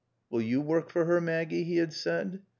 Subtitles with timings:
[0.31, 2.41] "Wull yo' wark for 'er, Maaggie?" he had said.